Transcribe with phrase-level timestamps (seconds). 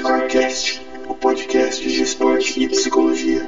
[0.00, 3.46] Scorecast, o podcast de esporte e psicologia.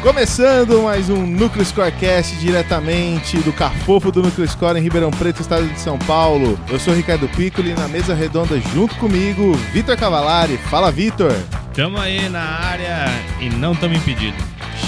[0.00, 5.66] Começando mais um Núcleo Scorecast diretamente do Cafofo do Núcleo Score em Ribeirão Preto, estado
[5.66, 6.56] de São Paulo.
[6.70, 10.56] Eu sou Ricardo Piccoli, na mesa redonda junto comigo, Vitor Cavalari.
[10.58, 11.34] Fala, Vitor!
[11.74, 13.06] Tamo aí na área
[13.40, 14.36] e não tamo impedido.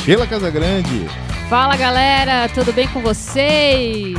[0.04, 1.10] Sheila Casagrande.
[1.50, 4.16] Fala galera, tudo bem com vocês?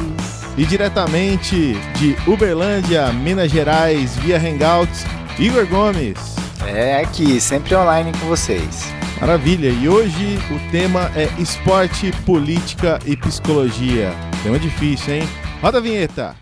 [0.57, 5.05] E diretamente de Uberlândia, Minas Gerais, via Hangouts,
[5.39, 6.17] Igor Gomes.
[6.67, 8.83] É aqui, sempre online com vocês.
[9.21, 14.11] Maravilha, e hoje o tema é esporte, política e psicologia.
[14.43, 15.23] Tema difícil, hein?
[15.61, 16.35] Roda a vinheta!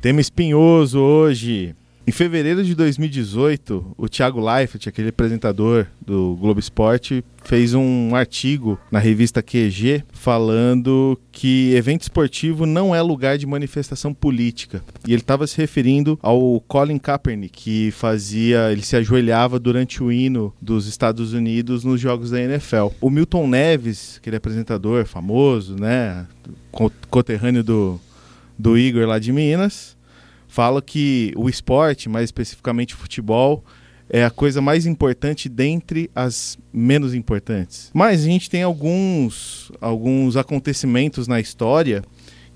[0.00, 1.76] Tema espinhoso hoje.
[2.08, 8.78] Em fevereiro de 2018, o Thiago Leifert, aquele apresentador do Globo Esporte, fez um artigo
[8.92, 14.84] na revista QG falando que evento esportivo não é lugar de manifestação política.
[15.04, 20.12] E ele estava se referindo ao Colin Kaepernick, que fazia, ele se ajoelhava durante o
[20.12, 22.86] hino dos Estados Unidos nos jogos da NFL.
[23.00, 26.24] O Milton Neves, aquele apresentador famoso, né,
[27.10, 28.00] conterrâneo do,
[28.56, 29.95] do Igor lá de Minas,
[30.56, 33.62] fala que o esporte, mais especificamente o futebol,
[34.08, 37.90] é a coisa mais importante dentre as menos importantes.
[37.92, 42.02] Mas a gente tem alguns, alguns acontecimentos na história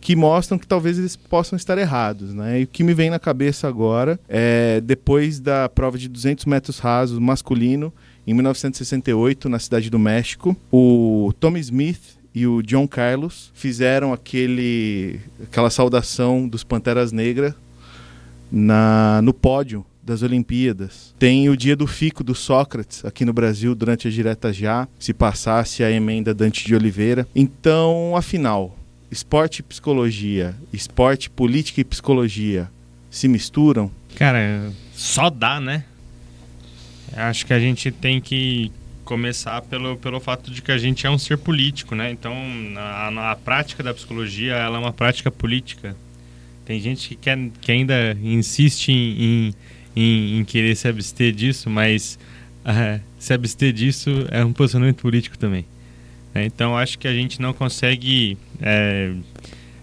[0.01, 2.61] que mostram que talvez eles possam estar errados, né?
[2.61, 6.79] E o que me vem na cabeça agora é depois da prova de 200 metros
[6.79, 7.93] rasos masculino
[8.27, 15.21] em 1968 na cidade do México, o Tommy Smith e o John Carlos fizeram aquele
[15.43, 17.53] aquela saudação dos Panteras Negras
[18.51, 21.15] na, no pódio das Olimpíadas.
[21.19, 25.13] Tem o dia do fico do Sócrates aqui no Brasil durante a direta já, se
[25.13, 27.29] passasse a emenda Dante de Oliveira.
[27.35, 28.77] Então, afinal,
[29.11, 32.71] esporte e psicologia, esporte, política e psicologia
[33.11, 33.91] se misturam?
[34.17, 35.85] Cara, só dá, né?
[37.13, 38.71] Acho que a gente tem que
[39.05, 42.13] começar pelo, pelo fato de que a gente é um ser político, né?
[42.13, 42.33] Então,
[42.77, 45.97] a, a prática da psicologia ela é uma prática política.
[46.71, 49.53] Tem gente que, quer, que ainda insiste em,
[49.97, 52.17] em, em querer se abster disso, mas
[52.65, 55.65] uh, se abster disso é um posicionamento político também.
[56.33, 59.13] É, então acho que a gente não consegue é,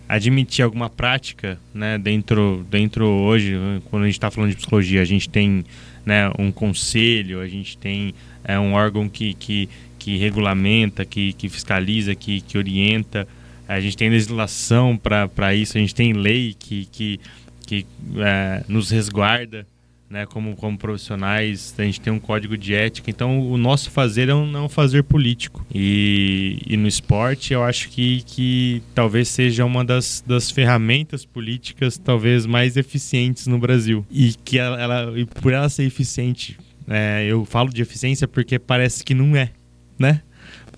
[0.08, 3.54] admitir alguma prática né, dentro, dentro hoje,
[3.90, 5.66] quando a gente está falando de psicologia, a gente tem
[6.06, 8.14] né, um conselho, a gente tem
[8.46, 9.68] é, um órgão que, que,
[10.00, 13.28] que regulamenta, que, que fiscaliza, que, que orienta,
[13.68, 17.20] a gente tem legislação para isso, a gente tem lei que, que,
[17.66, 17.86] que
[18.18, 19.66] é, nos resguarda
[20.10, 24.30] né, como, como profissionais, a gente tem um código de ética, então o nosso fazer
[24.30, 25.66] é um, não fazer político.
[25.74, 31.98] E, e no esporte eu acho que, que talvez seja uma das, das ferramentas políticas
[31.98, 34.06] talvez mais eficientes no Brasil.
[34.10, 36.58] E que ela, ela e por ela ser eficiente,
[36.88, 39.52] é, eu falo de eficiência porque parece que não é,
[40.00, 40.22] né?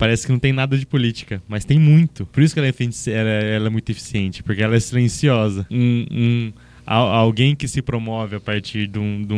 [0.00, 2.24] Parece que não tem nada de política, mas tem muito.
[2.24, 2.74] Por isso que ela é,
[3.12, 5.66] ela, ela é muito eficiente, porque ela é silenciosa.
[5.70, 6.52] Um, um,
[6.86, 9.34] alguém que se promove a partir de, um, de,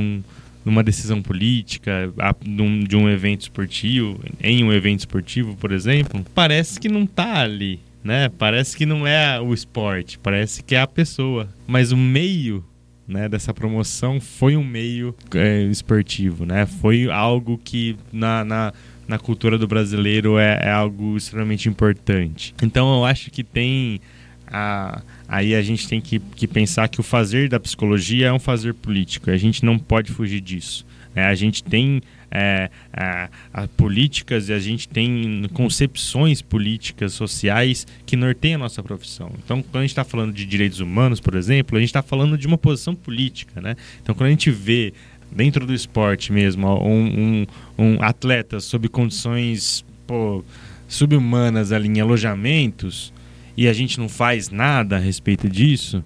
[0.70, 6.24] um, decisão política, de, um, de um evento esportivo, em um evento esportivo, por exemplo,
[6.32, 7.80] parece que não está ali.
[8.04, 8.28] Né?
[8.28, 11.48] Parece que não é o esporte, parece que é a pessoa.
[11.66, 12.64] Mas o meio
[13.06, 16.66] né, dessa promoção foi um meio é, esportivo, né?
[16.66, 18.72] Foi algo que na, na
[19.12, 22.54] na cultura do brasileiro é, é algo extremamente importante.
[22.62, 24.00] Então eu acho que tem
[24.46, 28.38] a, aí a gente tem que, que, pensar que o fazer da psicologia é um
[28.38, 29.30] fazer político.
[29.30, 30.86] A gente não pode fugir disso.
[31.14, 31.26] Né?
[31.26, 38.16] A gente tem é, a, a políticas e a gente tem concepções políticas, sociais que
[38.16, 39.30] norteiam a nossa profissão.
[39.44, 42.38] Então, quando a gente está falando de direitos humanos, por exemplo, a gente está falando
[42.38, 43.60] de uma posição política.
[43.60, 43.76] Né?
[44.02, 44.94] Então, quando a gente vê
[45.34, 47.46] dentro do esporte mesmo, um, um,
[47.78, 50.44] um atleta sob condições pô,
[50.86, 53.12] subhumanas ali em alojamentos
[53.56, 56.04] e a gente não faz nada a respeito disso,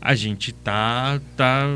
[0.00, 1.66] a gente tá, tá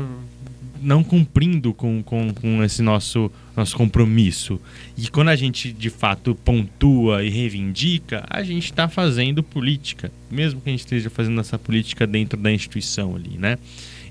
[0.81, 4.59] não cumprindo com, com, com esse nosso, nosso compromisso.
[4.97, 10.61] E quando a gente de fato pontua e reivindica, a gente está fazendo política, mesmo
[10.61, 13.57] que a gente esteja fazendo essa política dentro da instituição ali, né?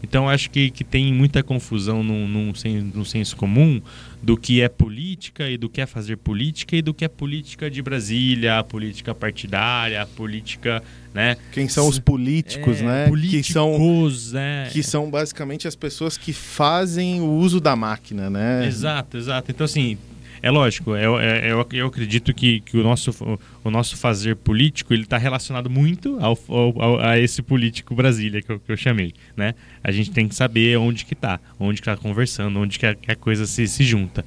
[0.04, 2.52] Então acho que, que tem muita confusão no, no,
[2.94, 3.80] no senso comum
[4.22, 7.70] do que é política e do que é fazer política e do que é política
[7.70, 11.36] de Brasília, a política partidária, a política, né?
[11.52, 13.08] Quem são os políticos, é, né?
[13.08, 14.68] Políticos, que são é.
[14.70, 18.66] que são basicamente as pessoas que fazem o uso da máquina, né?
[18.66, 19.50] Exato, exato.
[19.50, 19.98] Então assim,
[20.42, 24.92] é lógico, eu, é, eu, eu acredito que, que o, nosso, o nosso fazer político
[24.92, 29.12] ele está relacionado muito ao, ao, a esse político Brasília que eu, que eu chamei,
[29.36, 29.54] né?
[29.82, 32.94] A gente tem que saber onde que está, onde que está conversando, onde que a,
[32.94, 34.24] que a coisa se, se junta.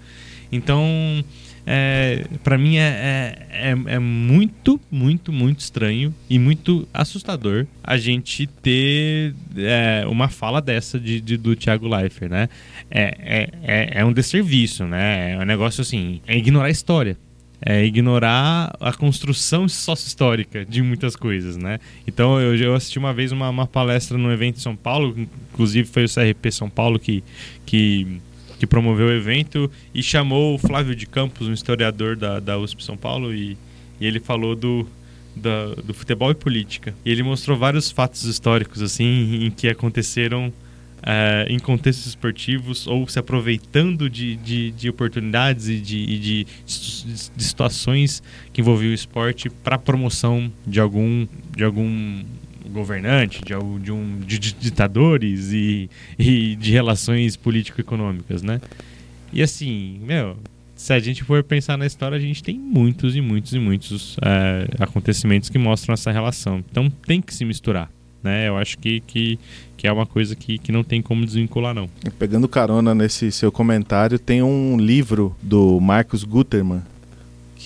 [0.52, 0.84] Então,
[1.70, 7.98] é, para mim é, é, é, é, muito, muito, muito estranho e muito assustador a
[7.98, 12.48] gente ter é, uma fala dessa de, de, do Thiago Leifert, né?
[12.90, 15.34] É, é, é, é um desserviço, né?
[15.34, 17.18] É um negócio assim, é ignorar a história.
[17.60, 21.80] É ignorar a construção sócio-histórica de muitas coisas, né?
[22.08, 25.86] Então eu, eu assisti uma vez uma, uma palestra no evento em São Paulo, inclusive
[25.90, 27.22] foi o CRP São Paulo que,
[27.66, 28.22] que
[28.60, 32.84] que promoveu o evento e chamou o Flávio de Campos, um historiador da, da USP
[32.84, 33.58] São Paulo, e,
[34.00, 34.88] e ele falou do,
[35.36, 36.94] da, do futebol e política.
[37.06, 40.52] E ele mostrou vários fatos históricos assim em que aconteceram
[41.02, 46.48] é, em contextos esportivos ou se aproveitando de, de, de oportunidades e de, de, de,
[47.38, 52.24] situações que envolviam o esporte para promoção de algum, de algum
[52.68, 58.62] governante, de, de, um, de, ditadores e, e de relações político-econômicas, né?
[59.32, 60.38] E assim, meu,
[60.76, 64.16] se a gente for pensar na história, a gente tem muitos e muitos e muitos
[64.22, 66.64] é, acontecimentos que mostram essa relação.
[66.72, 67.90] Então tem que se misturar.
[68.24, 68.48] Né?
[68.48, 69.40] Eu acho que, que,
[69.76, 71.90] que é uma coisa que, que não tem como desvincular, não.
[72.20, 76.82] Pegando carona nesse seu comentário, tem um livro do Marcos Gutermann,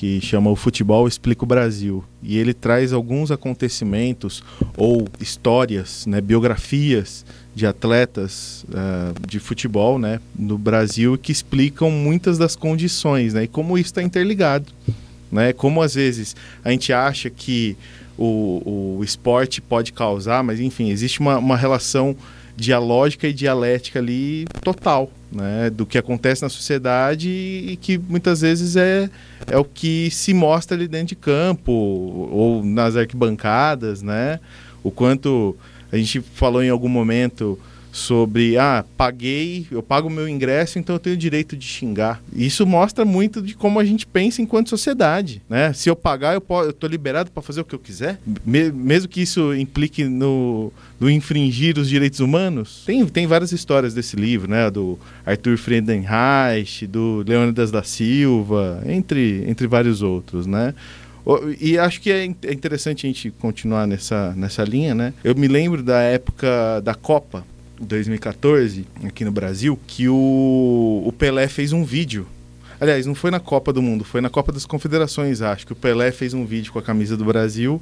[0.01, 2.03] que chama O Futebol Explica o Brasil.
[2.23, 4.43] E ele traz alguns acontecimentos
[4.75, 12.39] ou histórias, né, biografias de atletas uh, de futebol né, no Brasil que explicam muitas
[12.39, 14.65] das condições né, e como isso está interligado.
[15.31, 17.77] Né, como às vezes a gente acha que
[18.17, 22.15] o, o esporte pode causar, mas enfim, existe uma, uma relação
[22.61, 28.75] dialógica e dialética ali total né, do que acontece na sociedade e que muitas vezes
[28.75, 29.09] é,
[29.47, 34.39] é o que se mostra ali dentro de campo ou nas arquibancadas, né?
[34.83, 35.55] O quanto
[35.91, 37.57] a gente falou em algum momento
[37.91, 42.21] sobre ah, paguei, eu pago o meu ingresso, então eu tenho o direito de xingar.
[42.33, 45.73] Isso mostra muito de como a gente pensa enquanto sociedade, né?
[45.73, 48.71] Se eu pagar, eu, posso, eu tô liberado para fazer o que eu quiser, Me,
[48.71, 52.83] mesmo que isso implique no, no infringir os direitos humanos.
[52.85, 54.69] Tem, tem várias histórias desse livro, né?
[54.69, 60.73] Do Arthur Friedenreich, do Leônidas da Silva, entre, entre vários outros, né?
[61.59, 65.13] E acho que é, é interessante a gente continuar nessa, nessa linha, né?
[65.23, 67.45] Eu me lembro da época da Copa,
[67.81, 72.27] 2014, aqui no Brasil, que o, o Pelé fez um vídeo.
[72.79, 75.75] Aliás, não foi na Copa do Mundo, foi na Copa das Confederações, acho que o
[75.75, 77.81] Pelé fez um vídeo com a camisa do Brasil,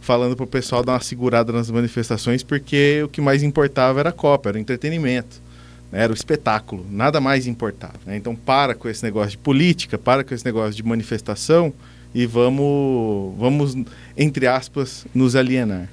[0.00, 4.12] falando pro pessoal dar uma segurada nas manifestações, porque o que mais importava era a
[4.12, 5.42] Copa, era o entretenimento.
[5.90, 6.02] Né?
[6.02, 7.98] Era o espetáculo, nada mais importava.
[8.06, 8.16] Né?
[8.16, 11.72] Então para com esse negócio de política, para com esse negócio de manifestação
[12.14, 13.76] e vamos, vamos
[14.18, 15.88] entre aspas, nos alienar.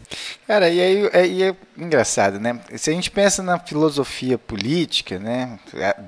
[0.48, 2.60] Cara, e aí, aí é engraçado, né?
[2.76, 5.60] Se a gente pensa na filosofia política, né,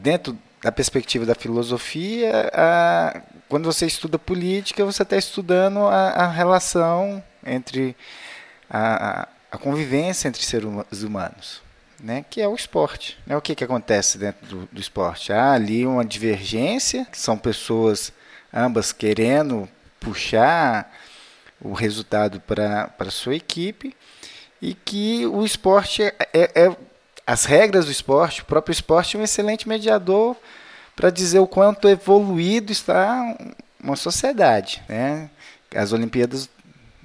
[0.02, 6.28] dentro da perspectiva da filosofia, a, quando você estuda política, você está estudando a, a,
[6.28, 7.96] relação entre
[8.68, 10.68] a, a, convivência entre seres
[11.04, 11.62] humanos,
[12.02, 13.16] né, que é o esporte.
[13.28, 13.38] Né?
[13.38, 15.32] O que, que acontece dentro do, do esporte?
[15.32, 18.12] Há ali uma divergência, são pessoas
[18.52, 20.92] ambas querendo puxar
[21.62, 23.96] o resultado para a sua equipe
[24.62, 26.78] e que o esporte é, é, é,
[27.26, 30.36] as regras do esporte, o próprio esporte é um excelente mediador
[30.96, 33.36] para dizer o quanto evoluído está
[33.82, 34.82] uma sociedade.
[34.88, 35.30] Né?
[35.76, 36.50] As Olimpíadas,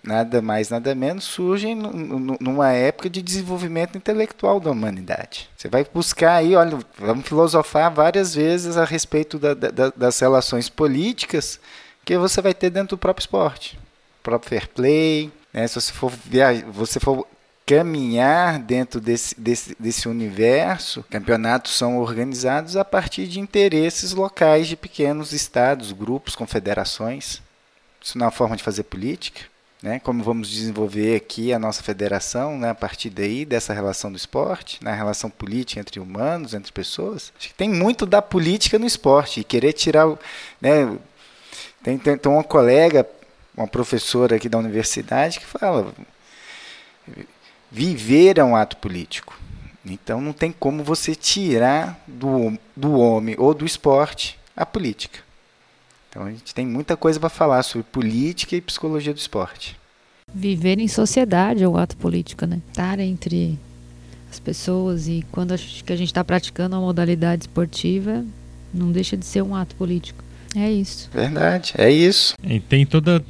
[0.03, 5.51] nada mais, nada menos, surgem numa época de desenvolvimento intelectual da humanidade.
[5.57, 10.69] Você vai buscar aí, olha, vamos filosofar várias vezes a respeito da, da, das relações
[10.69, 11.61] políticas
[12.05, 13.82] que você vai ter dentro do próprio esporte.
[14.23, 15.67] Próprio fair play, né?
[15.67, 17.27] se você for, viajar, você for
[17.67, 24.77] caminhar dentro desse, desse, desse universo, campeonatos são organizados a partir de interesses locais de
[24.77, 27.41] pequenos estados, grupos, confederações.
[28.01, 29.43] Isso não é uma forma de fazer política.
[29.83, 29.99] Né?
[29.99, 32.71] Como vamos desenvolver aqui a nossa federação, né?
[32.71, 34.97] a partir daí, dessa relação do esporte, na né?
[34.97, 37.33] relação política entre humanos, entre pessoas.
[37.37, 39.41] Acho que tem muito da política no esporte.
[39.41, 40.07] E querer tirar.
[40.61, 40.99] Né?
[41.83, 43.05] Tem, tem, tem uma colega,
[43.57, 45.93] uma professora aqui da universidade, que fala:
[47.71, 49.39] viver é um ato político.
[49.85, 55.21] Então não tem como você tirar do, do homem ou do esporte a política.
[56.09, 59.77] Então a gente tem muita coisa para falar sobre política e psicologia do esporte.
[60.33, 62.61] Viver em sociedade é o ato político, né?
[62.69, 63.59] Estar entre
[64.31, 68.25] as pessoas e quando a gente está praticando uma modalidade esportiva,
[68.73, 70.23] não deixa de ser um ato político.
[70.55, 71.11] É isso.
[71.13, 72.35] Verdade, é isso.
[72.43, 73.25] E tem toda.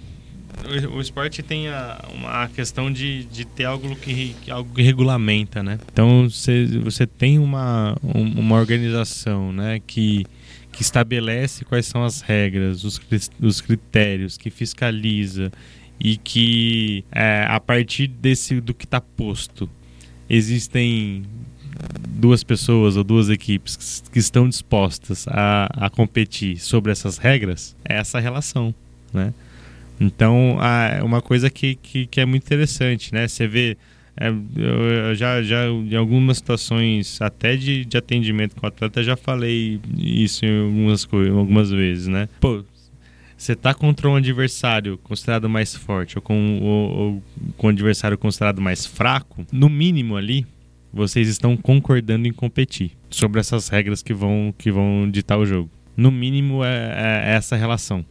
[0.94, 5.78] O, esporte tem a, uma questão de, de ter algo que, algo que regulamenta, né?
[5.92, 10.25] Então você, você tem uma, um- uma organização né, que,
[10.71, 13.00] que estabelece quais são as regras, os,
[13.40, 15.50] os critérios, que fiscaliza
[15.99, 19.68] e que é, a partir desse do que está posto
[20.28, 21.25] existem
[22.09, 27.75] duas pessoas ou duas equipes que, que estão dispostas a, a competir sobre essas regras,
[27.85, 28.75] é essa relação,
[29.12, 29.32] né?
[30.00, 33.28] Então, a- uma coisa que, que, que é muito interessante, né?
[33.28, 33.76] Você vê,
[34.16, 39.80] é, eu, já, já em algumas situações, até de, de atendimento com atleta, já falei
[39.96, 42.28] isso em algumas, algumas vezes, né?
[42.40, 42.64] Pô,
[43.37, 47.22] você tá contra um adversário considerado mais forte ou com, ou, ou
[47.56, 50.46] com um adversário considerado mais fraco, no mínimo ali,
[50.92, 55.70] vocês estão concordando em competir sobre essas regras que vão, que vão ditar o jogo.
[55.96, 58.04] No mínimo é, é essa relação.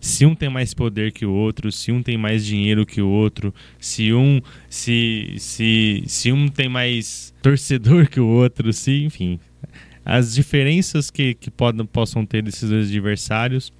[0.00, 3.08] Se um tem mais poder que o outro, se um tem mais dinheiro que o
[3.08, 9.38] outro, se um se se, se um tem mais torcedor que o outro, se enfim,
[10.04, 13.72] as diferenças que, que podem, possam ter desses dois adversários,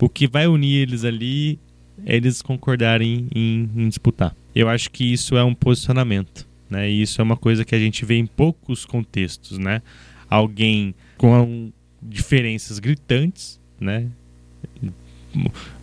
[0.00, 1.58] o que vai unir eles ali
[2.04, 4.34] é eles concordarem em, em disputar.
[4.54, 6.90] Eu acho que isso é um posicionamento, né?
[6.90, 9.82] E isso é uma coisa que a gente vê em poucos contextos, né?
[10.28, 11.72] Alguém com
[12.02, 14.08] diferenças gritantes, né?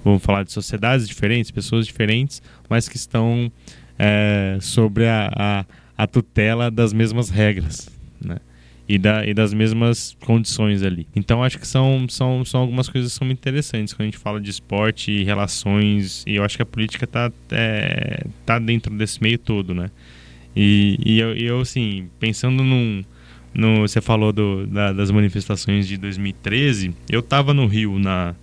[0.04, 3.52] Vamos falar de sociedades diferentes, pessoas diferentes, mas que estão
[3.98, 5.66] é, sobre a, a,
[5.98, 7.90] a tutela das mesmas regras,
[8.24, 8.38] né?
[8.88, 11.08] E, da, e das mesmas condições ali.
[11.16, 14.18] Então acho que são, são, são algumas coisas que são muito interessantes quando a gente
[14.20, 18.96] fala de esporte e relações, e eu acho que a política está é, tá dentro
[18.96, 19.90] desse meio todo, né?
[20.56, 23.04] E, e eu, eu, assim, pensando num.
[23.54, 28.36] No, você falou do, da- das manifestações de 2013, eu estava no Rio na,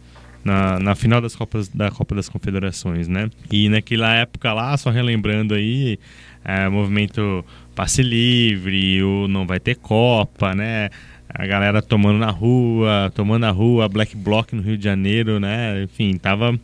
[0.45, 3.31] na, na final das Copas, da Copa das Confederações, né?
[3.51, 5.99] E naquela época lá, só relembrando aí,
[6.45, 7.45] é, movimento
[7.75, 10.91] passe livre, o não vai ter Copa, né?
[11.29, 15.83] A galera tomando na rua, tomando na rua, Black Bloc no Rio de Janeiro, né?
[15.85, 16.59] Enfim, tava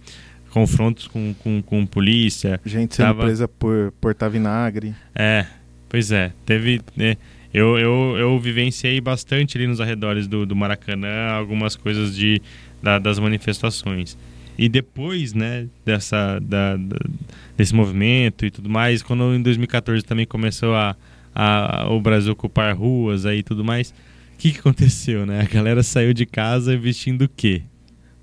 [0.50, 2.60] confrontos com, com, com polícia.
[2.66, 4.94] Gente sendo Tava- presa por portar vinagre.
[5.14, 5.46] É,
[5.88, 6.32] pois é.
[6.44, 6.80] Teve.
[6.96, 7.16] né,
[7.52, 12.40] eu, eu, eu vivenciei bastante ali nos arredores do, do Maracanã algumas coisas de,
[12.82, 14.16] da- das manifestações.
[14.58, 16.96] E depois, né, dessa, da, da-
[17.56, 20.96] desse movimento e tudo mais, quando em 2014 também começou a,
[21.34, 23.90] a, o Brasil ocupar ruas aí e tudo mais,
[24.34, 25.40] o que, que aconteceu, né?
[25.40, 27.62] A galera saiu de casa vestindo o quê?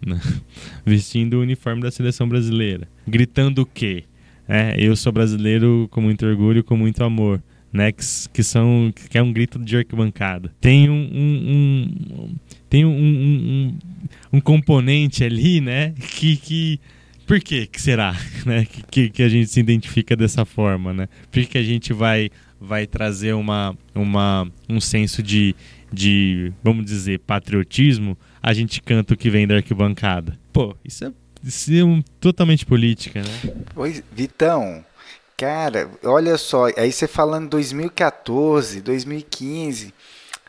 [0.06, 0.20] Né?
[0.86, 2.88] Vestindo o uniforme da seleção brasileira.
[3.08, 4.04] Gritando o quê?
[4.48, 7.42] É, eu sou brasileiro com muito orgulho, com muito amor,
[7.76, 7.92] né?
[7.92, 8.04] Que,
[8.34, 10.52] que são que é um grito de arquibancada.
[10.62, 12.36] Tem um, um- um-
[12.70, 13.78] tem um, um,
[14.34, 15.94] um- componente ali, né?
[16.16, 16.80] Que, que
[17.28, 18.16] por que que será,
[18.46, 18.66] né?
[18.66, 21.08] Que, que, que a gente se identifica dessa forma, né?
[21.32, 22.30] Por que, que a gente vai
[22.60, 25.54] vai trazer uma, uma um senso de,
[25.92, 28.18] de vamos dizer patriotismo?
[28.42, 30.38] A gente canta o que vem da arquibancada.
[30.54, 31.12] Pô, isso é,
[31.44, 33.54] isso é um- totalmente política, né?
[33.74, 34.84] Pois, Vitão,
[35.38, 39.94] cara, olha só, aí você falando 2014, 2015,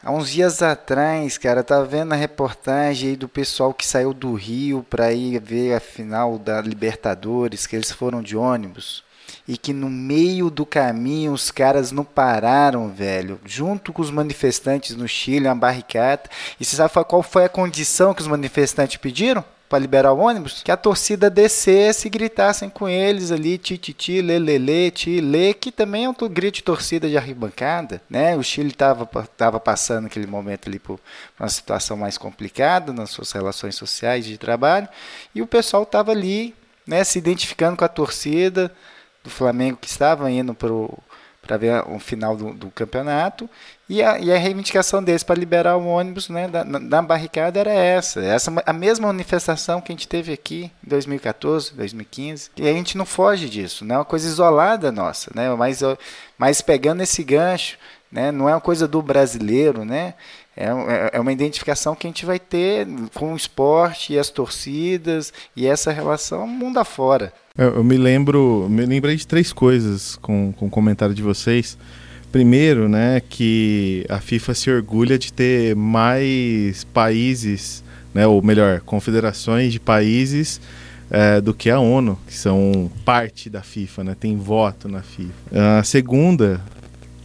[0.03, 4.35] há uns dias atrás, cara, tava vendo a reportagem aí do pessoal que saiu do
[4.35, 9.05] Rio para ir ver a final da Libertadores, que eles foram de ônibus.
[9.49, 13.41] E que no meio do caminho os caras não pararam, velho.
[13.45, 16.23] Junto com os manifestantes no Chile, uma barricada.
[16.61, 19.45] E você sabe qual foi a condição que os manifestantes pediram?
[19.69, 24.91] Para liberar o ônibus, que a torcida descesse e gritassem com eles ali, tititi, lelele,
[24.91, 28.37] tile, que também é um to- grito de torcida de arquibancada, né?
[28.37, 29.07] O Chile estava
[29.37, 31.01] tava passando aquele momento ali por
[31.39, 34.89] uma situação mais complicada nas suas relações sociais de trabalho,
[35.35, 36.55] e o pessoal estava ali,
[36.87, 38.73] né, se identificando com a torcida
[39.25, 40.71] do Flamengo que estava indo para
[41.55, 43.49] ver o final do, do campeonato
[43.89, 48.21] e a, e a reivindicação deles para liberar o ônibus né, da, barricada era essa.
[48.21, 52.51] Essa a mesma manifestação que a gente teve aqui em 2014, 2015.
[52.57, 55.49] E a gente não foge disso, não é uma coisa isolada nossa, né?
[55.55, 55.83] mas,
[56.37, 57.79] mas pegando esse gancho,
[58.11, 60.15] né, não é uma coisa do brasileiro, né?
[60.57, 60.69] É,
[61.13, 65.67] é uma identificação que a gente vai ter com o esporte e as torcidas e
[65.67, 67.33] essa relação mundo afora.
[67.57, 71.77] Eu, eu me lembro, me lembrei de três coisas com, com o comentário de vocês.
[72.33, 79.73] Primeiro, né, que a FIFA se orgulha de ter mais países, né, ou melhor, confederações
[79.73, 80.61] de países
[81.11, 85.79] é, do que a ONU, que são parte da FIFA, né, tem voto na FIFA.
[85.79, 86.61] A segunda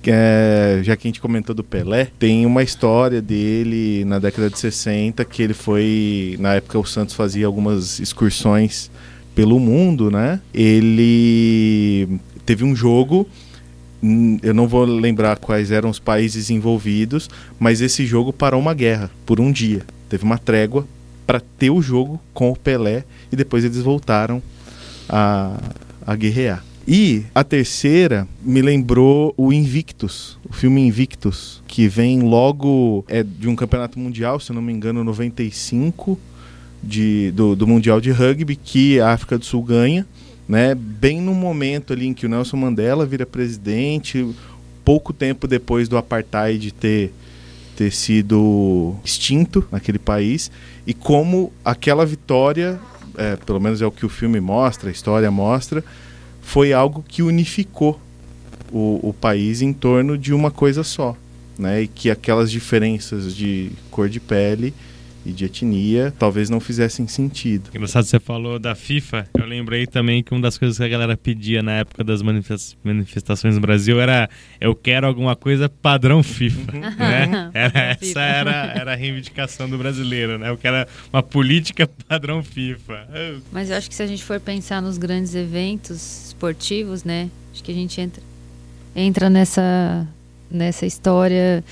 [0.08, 4.58] é, já que a gente comentou do Pelé, tem uma história dele na década de
[4.58, 8.90] 60 que ele foi, na época o Santos fazia algumas excursões
[9.36, 10.42] pelo mundo, né?
[10.54, 12.08] Ele
[12.46, 13.28] teve um jogo
[14.02, 17.30] hum, eu não vou lembrar quais eram os países envolvidos,
[17.60, 19.84] mas esse jogo parou uma guerra por um dia.
[20.10, 20.88] Teve uma trégua
[21.26, 24.42] para ter o jogo com o Pelé e depois eles voltaram
[25.08, 25.58] a,
[26.06, 26.64] a guerrear.
[26.88, 33.48] E a terceira me lembrou o Invictus, o filme Invictus, que vem logo é de
[33.48, 36.18] um campeonato mundial, se não me engano, 95,
[36.84, 40.08] de, do, do Mundial de Rugby, que a África do Sul ganha,
[40.48, 40.74] né?
[40.74, 44.28] Bem no momento ali em que o Nelson Mandela vira presidente,
[44.84, 47.14] pouco tempo depois do apartheid ter
[47.76, 50.52] ter sido extinto naquele país
[50.86, 52.80] e como aquela vitória,
[53.18, 55.84] é, pelo menos é o que o filme mostra, a história mostra,
[56.42, 58.00] foi algo que unificou
[58.72, 61.16] o, o país em torno de uma coisa só,
[61.58, 61.84] né?
[61.84, 64.74] E que aquelas diferenças de cor de pele
[65.26, 67.70] e de etnia talvez não fizessem sentido.
[67.74, 69.28] Engraçado, você falou da FIFA.
[69.38, 73.56] Eu lembrei também que uma das coisas que a galera pedia na época das manifestações
[73.56, 76.72] no Brasil era eu quero alguma coisa padrão FIFA.
[76.74, 76.82] Uhum.
[76.82, 77.52] Né?
[77.54, 80.50] Era, essa era, era a reivindicação do brasileiro, né?
[80.50, 83.08] Eu quero uma política padrão FIFA.
[83.52, 87.30] Mas eu acho que se a gente for pensar nos grandes eventos esportivos, né?
[87.54, 88.24] Acho que a gente entra,
[88.96, 90.08] entra nessa,
[90.50, 91.64] nessa história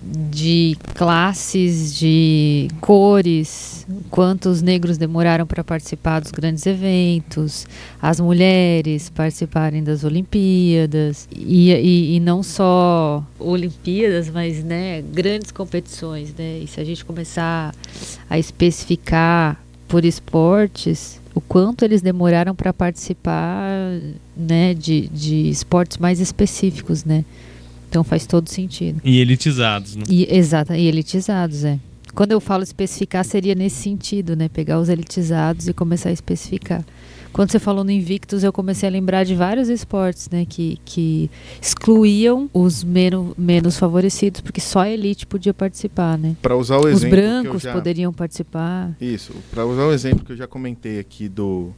[0.00, 7.66] de classes, de cores, quantos negros demoraram para participar dos grandes eventos,
[8.00, 16.32] as mulheres participarem das Olimpíadas e, e, e, não só Olimpíadas, mas né, grandes competições,
[16.36, 16.60] né?
[16.60, 17.74] E se a gente começar
[18.30, 23.70] a especificar por esportes, o quanto eles demoraram para participar,
[24.36, 27.24] né, de, de esportes mais específicos, né?
[27.88, 29.00] Então faz todo sentido.
[29.04, 30.04] E elitizados, né?
[30.08, 31.78] E, exato, e elitizados, é.
[32.14, 34.48] Quando eu falo especificar, seria nesse sentido, né?
[34.48, 36.84] Pegar os elitizados e começar a especificar.
[37.32, 40.44] Quando você falou no Invictus, eu comecei a lembrar de vários esportes, né?
[40.48, 41.30] Que, que
[41.60, 46.36] excluíam os menos, menos favorecidos, porque só a elite podia participar, né?
[46.42, 46.94] Para usar o exemplo.
[46.94, 47.72] Os brancos já...
[47.72, 48.96] poderiam participar.
[49.00, 51.72] Isso, para usar o exemplo que eu já comentei aqui do,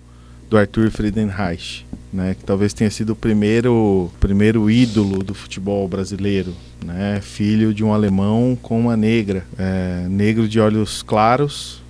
[0.50, 6.52] do Arthur Friedenreich né, que talvez tenha sido o primeiro, primeiro ídolo do futebol brasileiro,
[6.84, 11.80] né, filho de um alemão com uma negra, é, negro de olhos claros,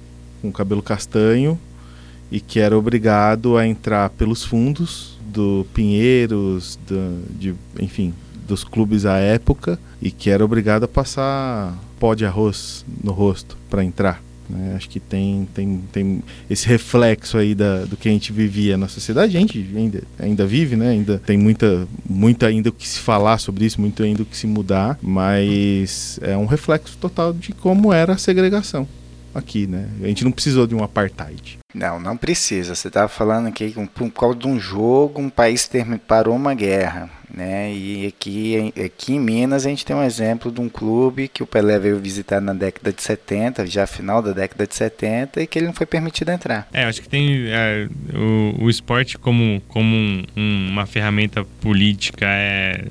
[0.42, 1.58] com cabelo castanho
[2.30, 8.14] e que era obrigado a entrar pelos fundos do Pinheiros, do, de, enfim,
[8.46, 13.56] dos clubes à época e que era obrigado a passar pó de arroz no rosto
[13.68, 14.22] para entrar.
[14.50, 14.74] Né?
[14.76, 18.88] Acho que tem, tem, tem esse reflexo aí da, do que a gente vivia na
[18.88, 19.36] sociedade.
[19.36, 20.90] A gente ainda, ainda vive, né?
[20.90, 24.36] ainda tem muita, muito ainda o que se falar sobre isso, muito ainda o que
[24.36, 28.86] se mudar, mas é um reflexo total de como era a segregação
[29.34, 29.66] aqui.
[29.66, 29.88] Né?
[30.02, 31.58] A gente não precisou de um apartheid.
[31.74, 32.74] Não, não precisa.
[32.74, 35.68] Você estava falando que por causa de um jogo, um país
[36.06, 37.10] parou uma guerra.
[37.32, 37.72] Né?
[37.72, 41.46] E aqui, aqui em Minas a gente tem um exemplo de um clube que o
[41.46, 45.58] Pelé veio visitar na década de 70, já final da década de 70, e que
[45.58, 46.68] ele não foi permitido entrar.
[46.72, 52.84] É, acho que tem é, o, o esporte como, como um, uma ferramenta política é,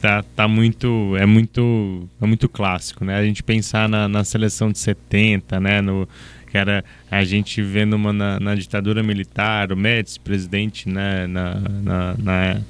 [0.00, 3.16] tá, tá muito é muito é muito clássico, né?
[3.16, 5.80] A gente pensar na, na seleção de 70, né?
[5.80, 6.08] No,
[6.48, 11.54] que era a gente vendo uma, na, na ditadura militar, o Médici presidente né, na,
[11.54, 12.60] na, na,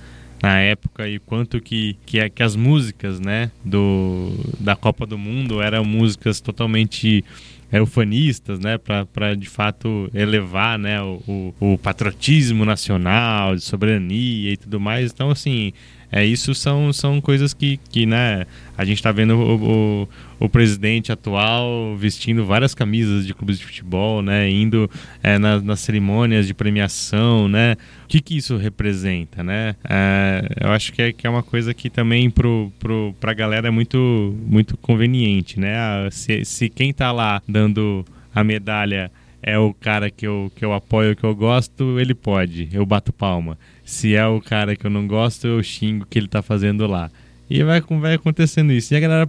[0.42, 5.18] na época e quanto que, que, é, que as músicas né, do, da Copa do
[5.18, 7.24] Mundo eram músicas totalmente
[7.70, 14.56] eufanistas, né, para de fato elevar, né, o, o, o, patriotismo nacional, de soberania e
[14.56, 15.12] tudo mais.
[15.12, 15.72] Então, assim,
[16.10, 20.08] é, isso são, são coisas que, que né, a gente está vendo o, o,
[20.40, 24.90] o, presidente atual vestindo várias camisas de clubes de futebol, né, indo
[25.22, 29.76] é, nas, nas cerimônias de premiação, né, o que, que isso representa, né?
[29.88, 33.70] É, eu acho que é, que é uma coisa que também pro, pro, galera é
[33.70, 35.76] muito, muito conveniente, né?
[35.76, 39.10] Ah, se, se quem está lá dando a medalha
[39.42, 43.12] é o cara que eu, que eu apoio, que eu gosto, ele pode, eu bato
[43.12, 43.58] palma.
[43.88, 46.86] Se é o cara que eu não gosto, eu xingo o que ele está fazendo
[46.86, 47.10] lá.
[47.48, 48.92] E vai, vai acontecendo isso.
[48.92, 49.26] E a galera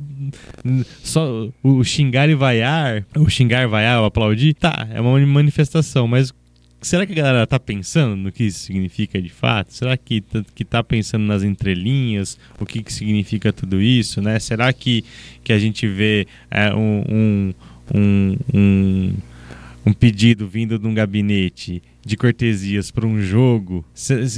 [1.01, 6.33] só o xingar e vaiar, o xingar, vaiar, o aplaudir, tá, é uma manifestação, mas
[6.81, 9.73] será que a galera tá pensando no que isso significa de fato?
[9.73, 14.39] Será que tá, que tá pensando nas entrelinhas, o que, que significa tudo isso, né?
[14.39, 15.05] Será que,
[15.41, 17.53] que a gente vê é, um,
[17.95, 19.13] um, um
[19.85, 23.85] um pedido vindo de um gabinete de cortesias para um jogo,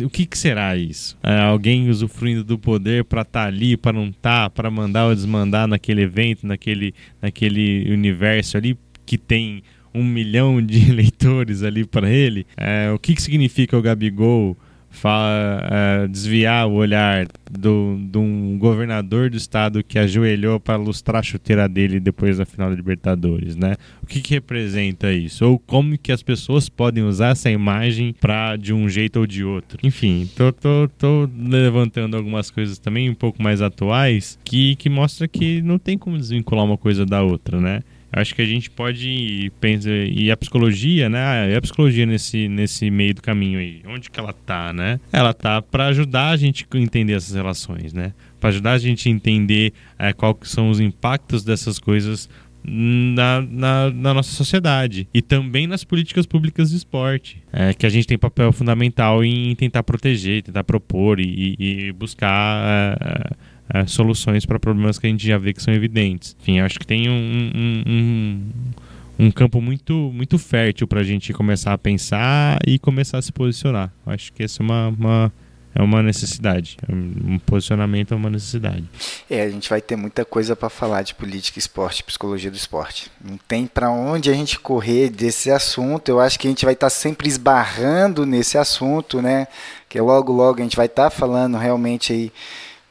[0.03, 1.17] o que, que será isso?
[1.23, 5.07] É, alguém usufruindo do poder para estar tá ali, para não estar, tá, para mandar
[5.07, 11.85] ou desmandar naquele evento, naquele, naquele universo ali que tem um milhão de eleitores ali
[11.85, 12.45] para ele?
[12.57, 14.57] É, o que, que significa o Gabigol?
[14.91, 21.21] Fala, é, desviar o olhar do, de um governador do estado que ajoelhou para lustrar
[21.21, 23.75] a chuteira dele depois da final da Libertadores, né?
[24.03, 25.45] O que, que representa isso?
[25.45, 29.43] Ou como que as pessoas podem usar essa imagem para de um jeito ou de
[29.43, 29.79] outro?
[29.81, 35.27] Enfim, tô, tô, tô levantando algumas coisas também um pouco mais atuais que, que mostra
[35.27, 37.81] que não tem como desvincular uma coisa da outra, né?
[38.11, 41.51] Acho que a gente pode pensar e a psicologia, né?
[41.51, 44.99] E a psicologia nesse, nesse meio do caminho aí, onde que ela tá, né?
[45.11, 48.13] Ela tá para ajudar a gente a entender essas relações, né?
[48.39, 52.29] Para ajudar a gente a entender é, quais são os impactos dessas coisas
[52.63, 57.89] na, na, na, nossa sociedade e também nas políticas públicas de esporte, é, que a
[57.89, 63.35] gente tem papel fundamental em tentar proteger, tentar propor e, e buscar é,
[63.73, 66.35] é, soluções para problemas que a gente já vê que são evidentes.
[66.41, 71.33] Enfim, acho que tem um, um, um, um campo muito, muito fértil para a gente
[71.33, 73.91] começar a pensar e começar a se posicionar.
[74.05, 75.33] Acho que essa é uma, uma
[75.73, 76.77] é uma necessidade.
[76.89, 78.83] Um posicionamento é uma necessidade.
[79.29, 83.09] É, a gente vai ter muita coisa para falar de política, esporte, psicologia do esporte.
[83.23, 86.09] Não tem para onde a gente correr desse assunto.
[86.09, 89.47] Eu acho que a gente vai estar tá sempre esbarrando nesse assunto, né?
[89.87, 92.31] Que logo, logo a gente vai estar tá falando realmente aí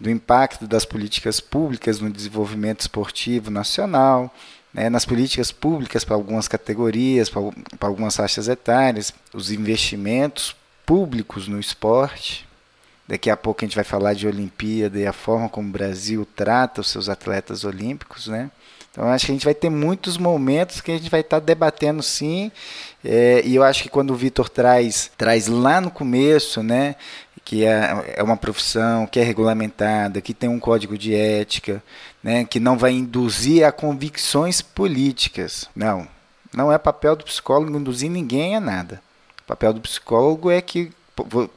[0.00, 4.34] do impacto das políticas públicas no desenvolvimento esportivo nacional,
[4.72, 7.42] né, nas políticas públicas para algumas categorias, para,
[7.78, 12.48] para algumas faixas etárias, os investimentos públicos no esporte.
[13.06, 16.26] Daqui a pouco a gente vai falar de Olimpíada e a forma como o Brasil
[16.34, 18.50] trata os seus atletas olímpicos, né?
[18.90, 22.02] Então acho que a gente vai ter muitos momentos que a gente vai estar debatendo
[22.02, 22.50] sim,
[23.04, 26.96] é, e eu acho que quando o Vitor traz, traz lá no começo, né,
[27.44, 31.82] que é, é uma profissão que é regulamentada, que tem um código de ética,
[32.22, 35.68] né, que não vai induzir a convicções políticas.
[35.74, 36.06] Não,
[36.52, 39.00] não é papel do psicólogo induzir ninguém a nada.
[39.44, 40.92] O papel do psicólogo é que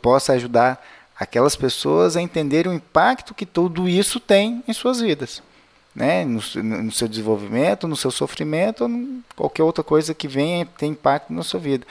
[0.01, 0.83] possa ajudar
[1.19, 5.41] aquelas pessoas a entender o impacto que tudo isso tem em suas vidas.
[5.95, 8.89] Né, no, no seu desenvolvimento, no seu sofrimento,
[9.35, 11.85] qualquer outra coisa que venha ter impacto na sua vida.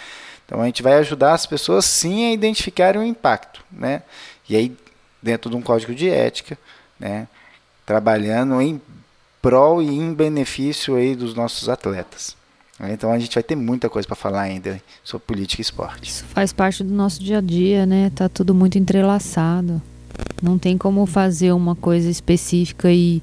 [0.45, 4.03] Então a gente vai ajudar as pessoas sim a identificarem o impacto, né?
[4.49, 4.77] E aí
[5.23, 6.59] dentro de um código de ética,
[6.99, 7.29] né?
[7.87, 8.81] Trabalhando em
[9.41, 12.37] prol e em benefício aí dos nossos atletas.
[12.81, 16.11] Então a gente vai ter muita coisa para falar ainda sobre política e esporte.
[16.11, 18.11] Isso faz parte do nosso dia a dia, né?
[18.15, 19.81] Tá tudo muito entrelaçado.
[20.43, 23.21] Não tem como fazer uma coisa específica e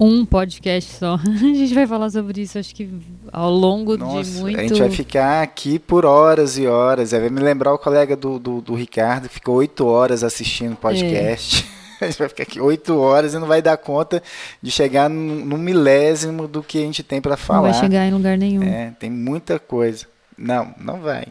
[0.00, 1.14] um podcast só.
[1.22, 2.88] a gente vai falar sobre isso, acho que
[3.32, 4.58] ao longo Nossa, de muito.
[4.58, 7.12] A gente vai ficar aqui por horas e horas.
[7.12, 11.66] Vai me lembrar o colega do, do, do Ricardo, que ficou oito horas assistindo podcast.
[11.80, 11.84] É.
[12.04, 14.22] A gente vai ficar aqui oito horas e não vai dar conta
[14.60, 17.62] de chegar no, no milésimo do que a gente tem para falar.
[17.62, 18.62] Não vai chegar em lugar nenhum.
[18.62, 20.04] É, tem muita coisa.
[20.36, 21.28] Não, não vai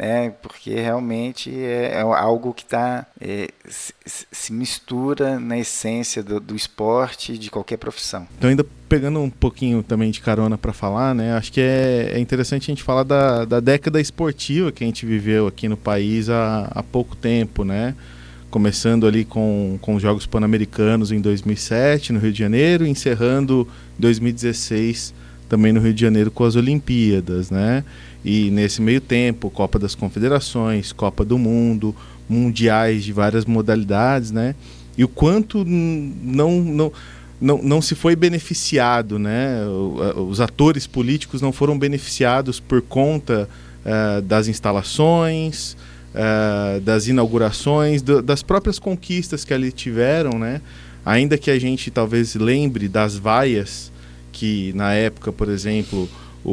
[0.00, 0.32] né?
[0.40, 3.92] Porque realmente é, é algo que tá, é, se,
[4.32, 8.26] se, mistura na essência do, do esporte de qualquer profissão.
[8.38, 11.34] Então, ainda pegando um pouquinho também de carona para falar, né?
[11.34, 15.04] Acho que é, é, interessante a gente falar da, da década esportiva que a gente
[15.04, 17.94] viveu aqui no país há, há pouco tempo, né?
[18.50, 25.12] Começando ali com, com os Jogos Pan-Americanos em 2007 no Rio de Janeiro, encerrando 2016
[25.46, 27.84] também no Rio de Janeiro com as Olimpíadas, né?
[28.24, 31.94] E nesse meio tempo, Copa das Confederações, Copa do Mundo,
[32.28, 34.54] mundiais de várias modalidades, né?
[34.96, 36.92] E o quanto não não
[37.40, 39.60] não, não se foi beneficiado, né?
[40.28, 43.48] Os atores políticos não foram beneficiados por conta
[43.84, 45.74] uh, das instalações,
[46.14, 50.60] uh, das inaugurações, do, das próprias conquistas que ali tiveram, né?
[51.04, 53.90] Ainda que a gente talvez lembre das vaias
[54.30, 56.08] que na época, por exemplo,
[56.44, 56.50] o,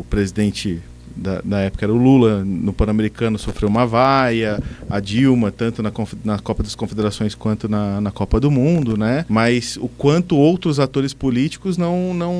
[0.00, 0.80] o presidente
[1.16, 5.92] da, da, época era o Lula, no Pan-Americano sofreu uma vaia, a Dilma, tanto na,
[6.24, 9.24] na Copa das Confederações quanto na, na, Copa do Mundo, né?
[9.28, 12.34] Mas o quanto outros atores políticos não, não,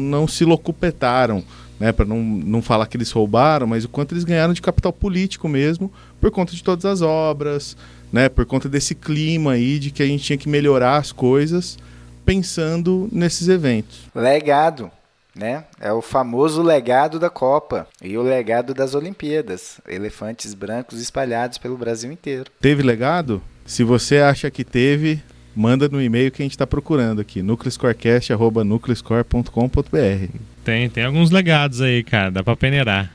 [0.00, 1.42] não se locupetaram,
[1.78, 1.92] né?
[1.92, 5.48] Para não, não falar que eles roubaram, mas o quanto eles ganharam de capital político
[5.48, 7.76] mesmo, por conta de todas as obras,
[8.12, 8.28] né?
[8.28, 11.78] Por conta desse clima aí de que a gente tinha que melhorar as coisas
[12.24, 14.00] pensando nesses eventos.
[14.14, 14.90] Legado.
[15.38, 15.64] Né?
[15.80, 19.80] É o famoso legado da Copa e o legado das Olimpíadas.
[19.88, 22.50] Elefantes brancos espalhados pelo Brasil inteiro.
[22.60, 23.40] Teve legado?
[23.64, 25.22] Se você acha que teve,
[25.54, 30.32] manda no e-mail que a gente está procurando aqui, nucleoscorecast.nucleoscore.com.br.
[30.64, 33.12] Tem, tem alguns legados aí, cara, dá para peneirar.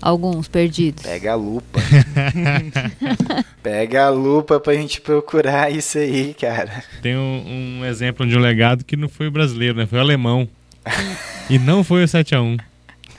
[0.00, 1.02] alguns perdidos.
[1.02, 1.80] Pega a lupa.
[3.62, 6.82] Pega a lupa pra gente procurar isso aí, cara.
[7.02, 9.86] Tem um, um exemplo de um legado que não foi o brasileiro, né?
[9.86, 10.48] Foi o alemão.
[11.50, 12.58] e não foi o 7x1.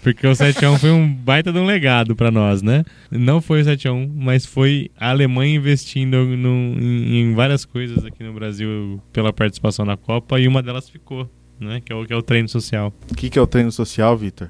[0.01, 2.85] Porque o 7x1 foi um baita de um legado pra nós, né?
[3.11, 8.23] Não foi o 7x1, mas foi a Alemanha investindo no- em, em várias coisas aqui
[8.23, 11.81] no Brasil pela participação na Copa e uma delas ficou, né?
[11.83, 12.93] Que é o, que é o treino social.
[13.11, 14.49] O que, que é o treino social, Vitor?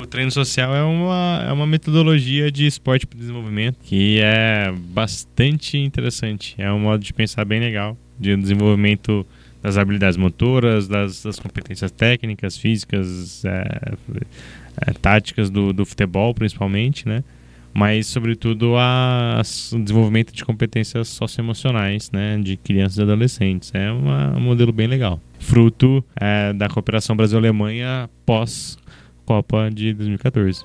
[0.00, 5.78] O treino social é uma, é uma metodologia de esporte para desenvolvimento que é bastante
[5.78, 6.56] interessante.
[6.58, 9.24] É um modo de pensar bem legal, de desenvolvimento
[9.62, 13.92] das habilidades motoras, das, das competências técnicas, físicas, é,
[14.86, 17.24] é, táticas do, do futebol, principalmente, né?
[17.74, 19.42] Mas, sobretudo, a,
[19.72, 22.38] o desenvolvimento de competências socioemocionais, né?
[22.42, 23.70] De crianças e adolescentes.
[23.74, 25.20] É uma- um modelo bem legal.
[25.38, 28.76] Fruto é, da cooperação Brasil-Alemanha pós
[29.24, 30.64] Copa de 2014.